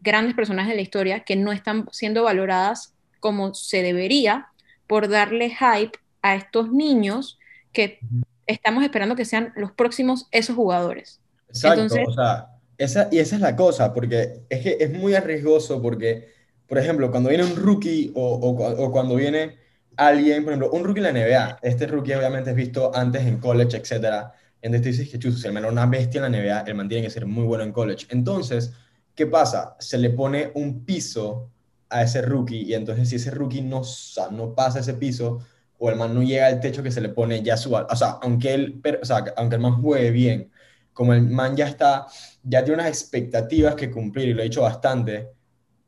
[0.00, 4.48] grandes personajes de la historia que no están siendo valoradas como se debería
[4.86, 7.38] por darle hype a estos niños
[7.72, 8.00] que
[8.46, 11.20] estamos esperando que sean los próximos esos jugadores.
[11.48, 15.82] Exacto, o sea, esa, y esa es la cosa, porque es que es muy arriesgoso
[15.82, 16.28] porque,
[16.66, 19.58] por ejemplo, cuando viene un rookie o, o, cuando viene
[19.96, 23.38] alguien, por ejemplo, un rookie en la NBA, este rookie obviamente es visto antes en
[23.38, 26.74] college, etcétera, entonces dices que chuzo, si el menor una bestia en la NBA, el
[26.74, 28.06] man tiene que ser muy bueno en college.
[28.10, 28.72] Entonces,
[29.14, 29.76] ¿qué pasa?
[29.78, 31.50] Se le pone un piso
[31.90, 33.82] a ese rookie y entonces si ese rookie no,
[34.30, 35.40] no pasa ese piso
[35.78, 37.74] o el man no llega al techo que se le pone ya su...
[37.74, 40.50] O sea, aunque, él, o sea, aunque el man juegue bien,
[40.92, 42.06] como el man ya está,
[42.42, 45.30] ya tiene unas expectativas que cumplir y lo he dicho bastante,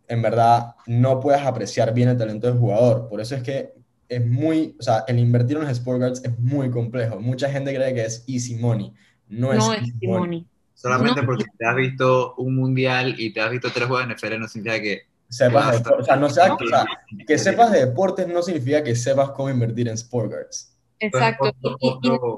[0.09, 3.07] en verdad no puedes apreciar bien el talento del jugador.
[3.09, 3.75] Por eso es que
[4.09, 7.21] es muy, o sea, el invertir en los sport guards es muy complejo.
[7.21, 8.93] Mucha gente cree que es easy money.
[9.29, 10.47] No, es easy money.
[10.73, 14.41] Solamente porque te has visto un mundial y te has visto tres juegos de NFL
[14.41, 16.57] no significa que sepas de, o sea, no sea,
[17.27, 20.77] que sepas de deportes no significa que sepas cómo invertir en sport guards.
[20.99, 21.53] Exacto.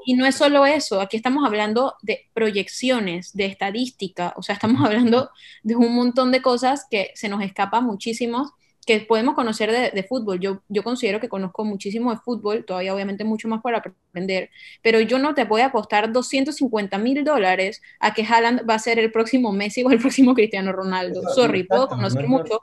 [0.06, 4.82] Y, no es solo eso, aquí estamos hablando de proyecciones, de estadística, o sea, estamos
[4.84, 5.30] hablando
[5.62, 8.54] de un montón de cosas que se nos escapa muchísimo,
[8.86, 10.38] que podemos conocer de, fútbol.
[10.40, 14.50] Yo, yo considero que conozco muchísimo de fútbol, todavía obviamente mucho más para aprender,
[14.82, 18.78] pero yo no te voy a apostar 250 mil dólares a que Haaland va a
[18.78, 21.22] ser el próximo Messi o el próximo Cristiano Ronaldo.
[21.34, 22.60] Sorry, puedo conocer mucho,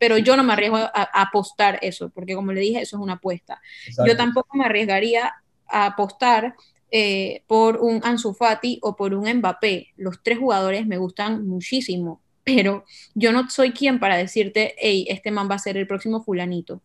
[0.00, 3.12] pero yo no me arriesgo a, apostar eso, porque como le dije, eso es una
[3.14, 3.60] apuesta.
[4.06, 5.34] Yo tampoco me arriesgaría
[5.68, 6.54] a apostar
[6.90, 9.88] eh, por un Ansu Fati o por un Mbappé.
[9.98, 15.30] Los tres jugadores me gustan muchísimo, pero yo no soy quien para decirte, hey, este
[15.30, 16.80] man va a ser el próximo fulanito.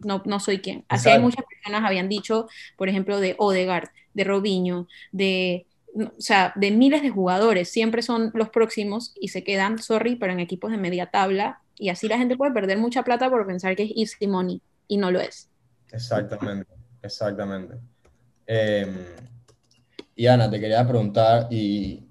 [0.00, 0.84] No, no soy quien.
[0.88, 6.52] Así hay muchas personas habían dicho, por ejemplo, de Odegaard, de Robinho, de, o sea,
[6.56, 10.70] de miles de jugadores, siempre son los próximos y se quedan, sorry, pero en equipos
[10.70, 13.92] de media tabla y así la gente puede perder mucha plata por pensar que es
[13.96, 15.48] easy money y no lo es.
[15.90, 17.74] Exactamente, exactamente.
[18.46, 18.94] Em,
[20.14, 22.06] y Ana, te quería preguntar, y,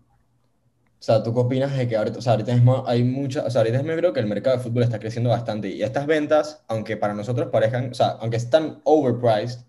[0.99, 3.49] o sea, ¿tú qué opinas de que ahorita, o sea, ahorita mismo hay mucha, o
[3.49, 6.63] sea, ahorita mismo creo que el mercado de fútbol está creciendo bastante y estas ventas,
[6.67, 9.59] aunque para nosotros parezcan, o sea, aunque están overpriced,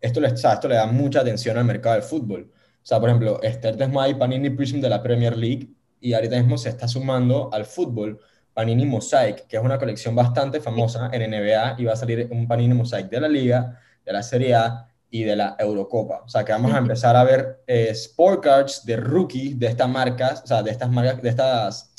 [0.00, 2.50] esto le, o sea, esto le da mucha atención al mercado del fútbol.
[2.82, 3.40] O sea, por ejemplo,
[3.78, 5.68] mismo hay Panini Prism de la Premier League
[6.00, 8.20] y ahorita mismo se está sumando al fútbol
[8.54, 12.48] Panini Mosaic, que es una colección bastante famosa en NBA y va a salir un
[12.48, 16.22] Panini Mosaic de la Liga, de la Serie A y de la Eurocopa.
[16.24, 19.88] O sea, que vamos a empezar a ver eh, sport cards de rookie de estas
[19.88, 21.94] marcas, o sea, de estas marcas, de estas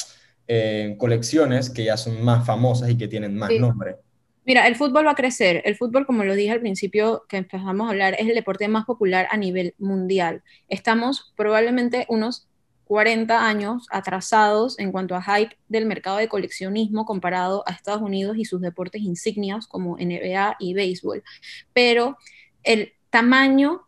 [0.48, 3.98] eh, colecciones que ya son más famosas y que tienen más nombre.
[4.43, 5.62] Mira, el fútbol va a crecer.
[5.65, 8.86] El fútbol, como lo dije al principio que empezamos a hablar, es el deporte más
[8.86, 10.43] popular a nivel mundial.
[10.67, 12.47] Estamos probablemente unos
[12.86, 18.36] 40 años atrasados en cuanto a hype del mercado de coleccionismo comparado a Estados Unidos
[18.38, 21.23] y sus deportes insignias como NBA y béisbol.
[21.71, 22.17] Pero
[22.63, 23.88] el tamaño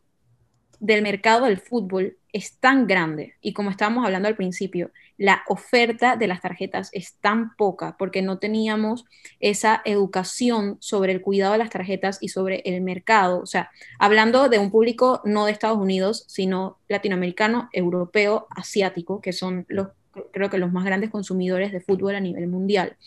[0.84, 6.18] del mercado del fútbol es tan grande y como estábamos hablando al principio, la oferta
[6.18, 9.06] de las tarjetas es tan poca porque no teníamos
[9.40, 13.40] esa educación sobre el cuidado de las tarjetas y sobre el mercado.
[13.40, 19.32] O sea, hablando de un público no de Estados Unidos, sino latinoamericano, europeo, asiático, que
[19.32, 19.88] son los,
[20.34, 22.98] creo que los más grandes consumidores de fútbol a nivel mundial.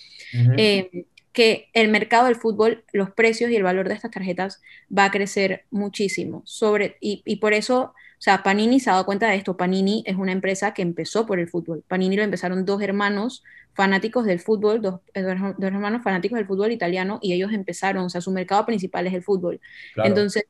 [0.56, 1.04] Eh,
[1.36, 5.10] que el mercado del fútbol, los precios y el valor de estas tarjetas va a
[5.10, 6.40] crecer muchísimo.
[6.46, 9.58] Sobre, y, y por eso o sea, Panini se ha dado cuenta de esto.
[9.58, 11.84] Panini es una empresa que empezó por el fútbol.
[11.86, 13.44] Panini lo empezaron dos hermanos
[13.74, 18.22] fanáticos del fútbol, dos, eh, hermanos fanáticos del fútbol italiano y ellos empezaron, o sea,
[18.22, 19.60] su mercado principal es el fútbol.
[19.96, 20.44] Entonces,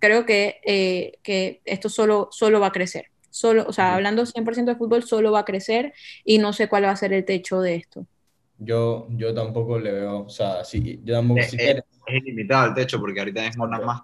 [0.00, 3.06] creo que, eh, que esto solo, solo va a crecer.
[3.30, 6.84] Solo, o sea, hablando 100% de fútbol, solo va a crecer y no sé cuál
[6.84, 8.06] va a ser el techo de esto.
[8.58, 12.98] Yo, yo tampoco le veo, o sea, sí, yo tampoco, es, es, ilimitado el techo
[12.98, 14.02] porque ahorita mismo nada más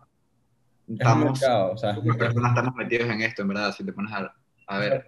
[0.88, 5.06] estamos, o sea, personas estamos metidos en esto, en verdad, si te pones a, ver.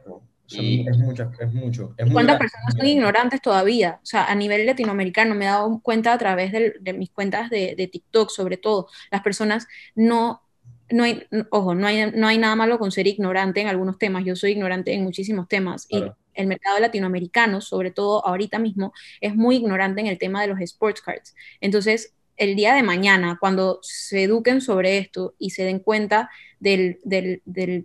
[0.50, 1.94] es, mucho, es mucho.
[2.12, 3.98] ¿Cuántas personas son ignorantes todavía?
[4.02, 7.74] O sea, a nivel latinoamericano me he dado cuenta a través de, mis cuentas de,
[7.76, 10.42] de, TikTok, sobre todo, las personas no,
[10.90, 14.24] no hay, ojo, no hay, no hay nada malo con ser ignorante en algunos temas.
[14.24, 16.02] Yo soy ignorante en muchísimos temas y
[16.34, 20.60] el mercado latinoamericano, sobre todo ahorita mismo, es muy ignorante en el tema de los
[20.60, 21.34] sports cards.
[21.60, 27.00] Entonces, el día de mañana, cuando se eduquen sobre esto y se den cuenta del,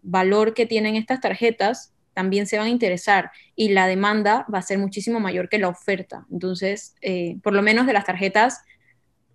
[0.02, 4.64] valor que tienen estas tarjetas, también se van a interesar y la demanda va a
[4.64, 6.26] ser muchísimo mayor que la oferta.
[6.32, 8.64] Entonces, eh, por lo menos de las tarjetas,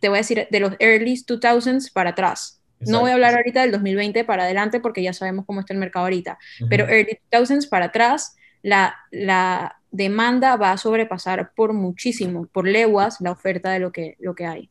[0.01, 2.61] te voy a decir, de los early 2000s para atrás.
[2.81, 5.79] No voy a hablar ahorita del 2020 para adelante porque ya sabemos cómo está el
[5.79, 6.39] mercado ahorita,
[6.69, 13.21] pero early 2000s para atrás, la, la demanda va a sobrepasar por muchísimo, por leguas,
[13.21, 14.71] la oferta de lo que, lo que hay.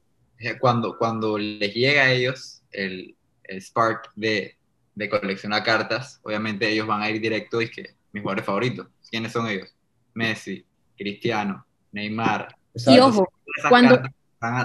[0.60, 4.58] Cuando, cuando les llega a ellos el, el spark de,
[4.96, 8.88] de, coleccionar cartas, obviamente ellos van a ir directo y que mis jugadores favoritos.
[9.12, 9.70] ¿Quiénes son ellos?
[10.16, 10.66] Messi,
[10.98, 12.58] Cristiano, Neymar.
[12.88, 13.32] Y ojo,
[13.70, 14.02] cuando,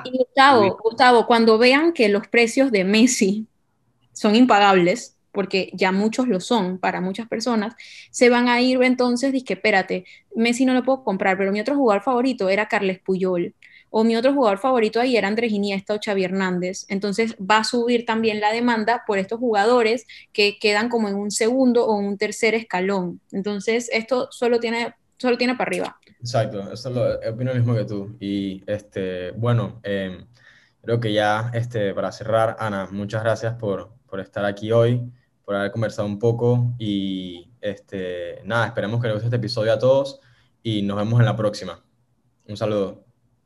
[0.04, 3.46] y Gustavo, Gustavo, cuando vean que los precios de Messi
[4.14, 7.74] son impagables, porque ya muchos lo son para muchas personas,
[8.10, 10.04] se van a ir entonces, que espérate,
[10.34, 13.54] Messi no lo puedo comprar, pero mi otro jugador favorito era Carles Puyol,
[13.90, 16.84] o mi otro jugador favorito ahí era Andrés Iniesta o Xavi Hernández.
[16.88, 21.30] Entonces va a subir también la demanda por estos jugadores que quedan como en un
[21.30, 23.20] segundo o un tercer escalón.
[23.32, 25.98] Entonces esto solo tiene, solo tiene para arriba.
[26.20, 28.16] Exacto, eso lo, opino lo mismo que tú.
[28.20, 30.26] Y este, bueno, em,
[30.82, 35.02] creo que ya este, para cerrar, Ana, muchas gracias por, por estar aquí hoy,
[35.44, 39.78] por haber conversado un poco y este, nada, esperemos que les guste este episodio a
[39.78, 40.20] todos
[40.62, 41.82] y nos vemos en la próxima.
[42.46, 43.04] Un saludo.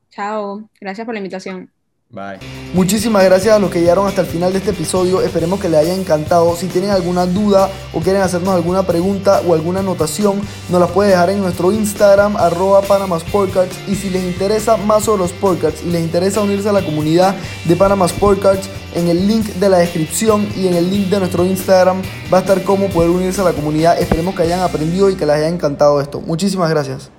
[0.09, 1.71] Chao, gracias por la invitación.
[2.09, 2.37] Bye.
[2.75, 5.23] Muchísimas gracias a los que llegaron hasta el final de este episodio.
[5.23, 6.55] Esperemos que les haya encantado.
[6.55, 10.39] Si tienen alguna duda o quieren hacernos alguna pregunta o alguna anotación,
[10.69, 13.75] nos la pueden dejar en nuestro Instagram, arroba Panama Sportcards.
[13.87, 17.35] Y si les interesa más sobre los Sportcards y les interesa unirse a la comunidad
[17.65, 21.45] de Panama Sportcards, en el link de la descripción y en el link de nuestro
[21.45, 23.99] Instagram va a estar cómo poder unirse a la comunidad.
[23.99, 26.21] Esperemos que hayan aprendido y que les haya encantado esto.
[26.21, 27.12] Muchísimas gracias.